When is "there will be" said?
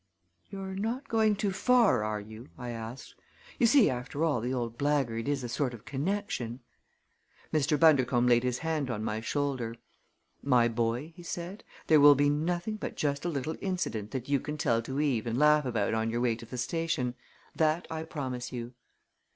11.85-12.31